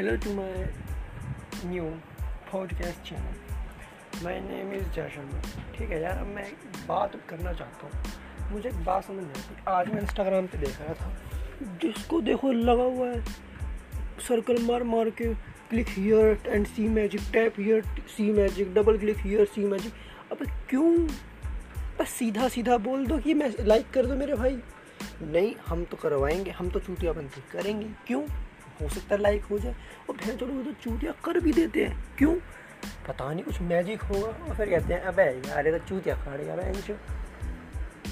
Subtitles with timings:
[0.00, 0.54] Hello to my
[1.64, 1.84] new
[2.54, 3.34] podcast channel.
[4.14, 5.40] My name जय शर्मा
[5.78, 6.52] ठीक है यार, अब मैं
[6.88, 8.04] बात करना चाहता हूँ।
[8.52, 11.18] मुझे एक बात समझ नहीं आती। आज मैं इंस्टाग्राम पे देख रहा था।
[11.62, 13.24] जिसको देखो, लगा हुआ है।
[14.20, 15.34] सर्कल मार मार के
[15.70, 19.92] click here and see magic tap here see magic double click here see magic
[20.32, 20.38] अब
[20.70, 21.08] क्यों?
[21.98, 24.62] बस सीधा सीधा बोल दो कि मैं लाइक कर दो मेरे भाई।
[25.22, 28.26] नहीं, हम तो करवाएँगे। हम तो चूतियाबंदी करेंगे। क्यों?
[28.82, 29.74] हो सकता है लाइक हो जाए।
[30.10, 32.34] और भैंस चलो तो चूतिया कर भी देते हैं। क्यों?
[33.08, 36.72] पता नहीं, कुछ मैजिक होगा। और फिर कहते हैं, अब यार तो चूतिया काटेगा मैं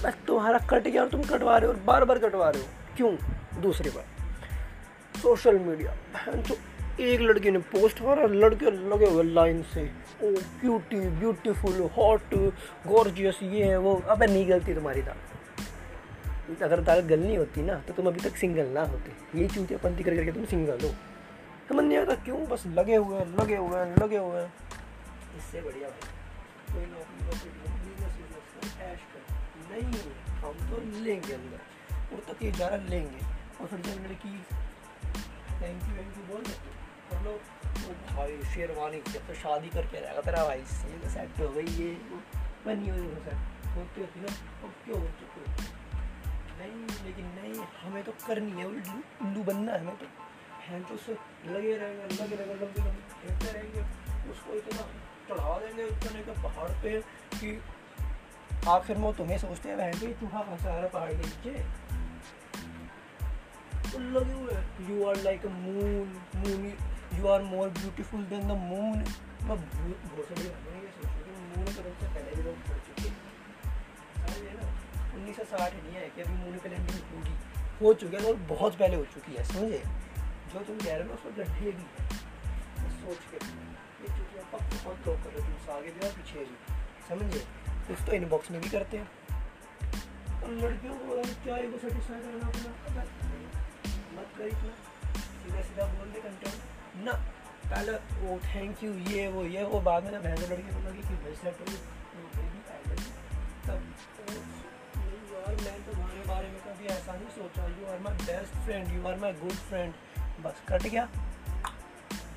[0.03, 2.69] बस तुम्हारा कट गया और तुम कटवा रहे हो, और बार बार कटवा रहे हो।
[2.97, 3.17] क्यों?
[3.63, 4.05] दूसरी बार
[5.19, 5.93] सोशल मीडिया
[6.43, 6.57] तो
[7.01, 9.91] एक लड़की ने पोस्ट करा लड़के लगे हुए लाइन से।
[10.23, 12.35] Oh cutie beautiful hot
[12.87, 15.03] gorgeous ये है, वो। अबे नहीं गलती तुम्हारी
[16.55, 20.03] दाल अगर दाल गलनी होती ना तो तुम अभी तक सिंगल ना होते। यही चूतियापंथी
[20.03, 20.95] कर करके तुम सिंगल हो।
[21.69, 22.45] समझ नहीं आता क्यों?
[22.47, 24.55] बस लगे हुए हैं, लगे हुए हैं, लगे हुए हैं।
[25.39, 25.89] इससे बढ़िया
[29.71, 31.61] नहीं हम तो लेंगे अंदर।
[32.15, 32.53] और तक ये
[32.89, 33.27] लेंगे।
[33.61, 34.39] और फिर लड़की
[35.63, 36.43] थैंक यू यू बोल
[38.17, 41.97] भाई, शेरवानी जब तो शादी करके रहेगा तेरा भाई ये सेट हो गई ये।
[42.67, 44.33] मैं नहीं होती ना,
[44.65, 45.41] अब क्यों हो चुके
[47.13, 50.07] लेकिन नहीं, हमें तो करनी है, उल्लू बनना है, हमें तो।
[50.63, 51.13] हैं तो उससे
[51.47, 53.81] लगे रहेंगे लगे रहेंगे लंबे लंबे खेलते रहेंगे।
[54.31, 54.83] उसको इतना
[55.29, 56.91] चढ़ा देंगे उतने के पहाड़ पे
[57.35, 57.51] कि
[58.69, 61.53] आखिर में तुम्हें सोचते हैं, बहन भाई चूहा कहाँ से रहा पहाड़ के। नीचे
[63.93, 64.55] तो लगे हुए
[64.89, 66.61] you are like a moon moon
[67.19, 69.05] you are more beautiful than the moon
[69.43, 69.57] मैं
[70.09, 70.55] सोच रही हूँ
[71.57, 72.32] मून से पहले
[75.23, 77.35] उन्नीस सौ साठ नहीं है कि अभी मून लैंडिंग होगी
[77.81, 79.83] हो चुकी है और बहुत पहले हो चुकी है, समझे?
[80.53, 82.07] जो तुम कह रहे हो उसको गड्ढे भी है।
[83.03, 86.39] सोच के ये चूँकि आप बहुत लोग कर रहे हो तुम आगे भी और पीछे
[86.39, 86.57] भी
[87.09, 87.47] समझे?
[87.89, 89.11] कुछ तो इनबॉक्स में भी करते हैं।
[90.43, 93.03] और लड़कियों को क्या को सेटिस्फाई करना अपना
[94.21, 94.75] मत कर इतना।
[95.15, 97.13] सीधा सीधा बोल दे कंटेंट ना,
[97.71, 101.15] पहले वो थैंक यू ये, वो ये, वो, बाद में ना बहन लड़की लगी कि
[101.15, 101.77] ब्रेसलेट हो
[103.67, 103.83] तब
[105.63, 109.07] यार मैं तुम्हारे बारे में कभी ऐसा नहीं सोचा। You are my best friend you
[109.07, 109.95] are my good friend
[110.41, 111.05] बस, कट गया।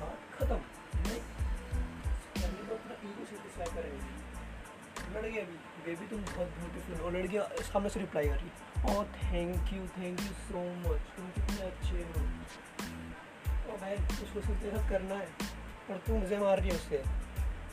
[0.00, 0.58] बात खत्म।
[4.96, 8.38] तो लड़के अभी। बेबी तुम बहुत ब्यूटीफुल हो। लड़की सामने से रिप्लाई कर
[8.90, 12.24] ओ thank you thank you so much तुम कितने अच्छे हो।
[13.72, 15.28] ओ भाई, उसको सिर्फ़ तेरा करना है
[15.90, 17.02] और तू मुझे मार रही है उससे।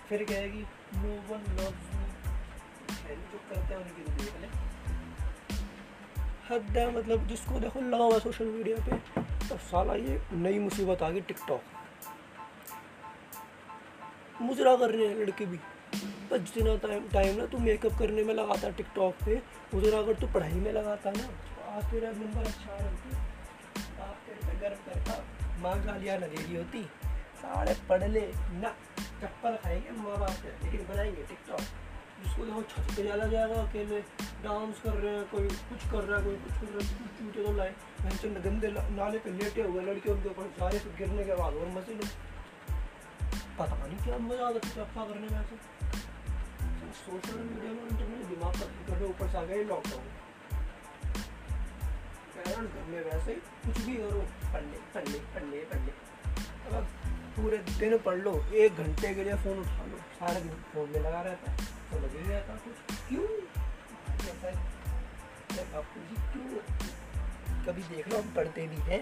[0.09, 0.61] फिर कहेगी
[0.95, 4.72] नो वन लव्स मी जो करते हैं उनकी देख ले
[6.49, 11.01] हद है मतलब जिसको देखो लगा हुआ सोशल मीडिया पे तो साला ये नई मुसीबत
[11.03, 11.61] आ गई टिकटॉक
[14.41, 15.57] मुजरा कर रहे हैं लड़के भी।
[16.29, 19.35] पर जितना टाइम टाइम ना तू मेकअप करने में लगाता टिकटॉक पे,
[19.73, 23.15] मुजरा अगर तू पढ़ाई में लगाता ना तो आज तेरा नंबर अच्छा रहती
[24.01, 24.15] आप
[24.61, 25.13] गर्व करता,
[25.61, 26.83] माँ गालियाँ दे होती।
[27.37, 28.21] सारे पढ़ ले,
[28.53, 28.69] ना,
[29.21, 31.63] चप्पल खाएँगे माँ बाप लेकिन बनाएँगे टिकटॉक
[32.21, 33.99] जिसको देखो छत पे चला जाएगा अकेले
[34.43, 36.85] डांस कर रहे हैं, कोई कुछ कर रहा है, कोई कुछ कर रहा है
[37.17, 41.23] चूटे तो लाए। वैसे गंदे नाले पे लेटे हुए लड़के उनके ऊपर सारे से गिरने
[41.23, 42.07] के बाद और मज़े लो।
[43.59, 45.55] पता नहीं क्या मज़ा आता है अफा करने में ऐसे।
[46.95, 50.05] सोशल मीडिया में इंटरनेट दिमाग का कभी ऊपर से आ गए लॉकडाउन
[52.35, 53.33] पेरेंट्स घर में वैसे
[53.65, 54.21] कुछ भी करो
[54.53, 56.87] पढ़ ले पढ़ ले पढ़ ले पढ़ ले अब
[57.35, 60.99] पूरे दिन पढ़ लो, एक घंटे के लिए फ़ोन उठा लो, सारा दिन फ़ोन में
[60.99, 61.72] लगा रहता है।
[62.53, 62.77] आता कुछ
[63.09, 63.27] क्यों
[64.23, 64.49] ऐसा
[65.73, 66.59] बापू जी क्यों
[67.65, 68.99] कभी देख लो, हम पढ़ते भी हैं।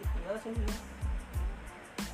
[0.00, 0.72] इतना समझो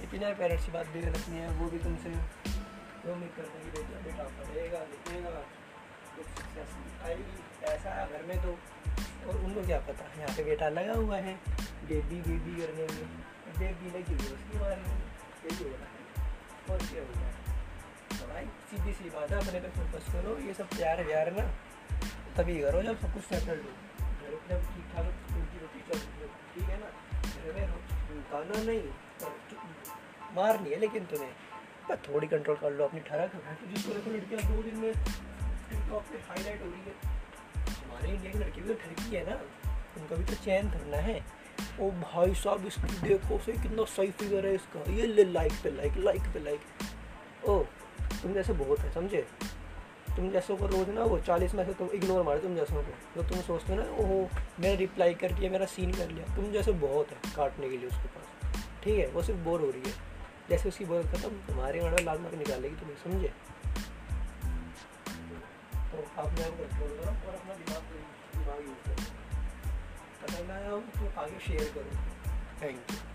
[0.03, 3.73] इतना पेरेंट्स की बात भी गलत नहीं है, वो भी तुमसे वो उम्मीद करते हैं
[3.75, 5.33] बेटा बेटा पढ़ेगा, लिखेगा
[7.73, 8.51] ऐसा है घर में तो।
[9.29, 11.35] और उनको क्या पता है यहाँ पे बेटा लगा हुआ है
[11.89, 13.07] बेबी बेबी करने में।
[13.59, 14.77] बेबी लगी हुई उसकी मारे?
[15.45, 15.94] यही हो रहा
[16.71, 17.31] और क्या हो है
[18.11, 21.47] तो भाई सीधी सी बात है, अपने फोकस करो, ये सब प्यार व्यार ना।
[22.37, 23.71] तभी करो जब सब कुछ सेटल हो।
[24.05, 25.99] घर में ठीक ठाक रोटी रोटी चल
[26.55, 26.89] ठीक है ना।
[27.35, 27.65] घर में
[28.67, 28.83] नहीं
[30.37, 31.33] मार नहीं है लेकिन तुम्हें
[31.89, 33.33] पर थोड़ी कंट्रोल कर लो अपनी ठरक
[33.73, 36.95] जिसको देखो लड़कियाँ दो दिन में टिकटॉक पे हाईलाइट हो रही है।
[37.85, 39.37] हमारे इंडिया की लड़की भी तो ठरकी है ना।
[39.99, 41.17] उनका भी तो चयन करना है।
[41.81, 45.71] ओ भाई साहब, इसकी देखो से कितना सही फिगर है इसका। ये ले लाइक पे
[45.71, 46.61] लाइक लाइक पे लाइक
[47.49, 47.63] ओ,
[48.23, 49.27] तुम जैसे बहुत है, समझे?
[50.17, 52.91] तुम जैसों को रोज ना वो चालीस में से तुम इग्नोर मारे तुम जैसों को
[53.15, 54.29] तो तुम सोचते हो ना, ओहो,
[54.61, 57.89] मैंने रिप्लाई कर दिया, मेरा सीन कर लिया। तुम जैसे बहुत है, काटने के लिए
[57.89, 58.53] उसके पास।
[58.85, 59.93] ठीक है, वो सिर्फ़ बोर हो रही है।
[60.51, 63.33] जैसे उसकी बोर खत्म, तुम्हारे गाड़ा लाल मार निकालेगी तुम्हें, समझे?
[65.91, 67.83] तो आप करो और अपना दिमाग
[70.49, 70.61] ना
[70.97, 72.05] तो आगे शेयर करूँ
[72.63, 73.14] थैंक यू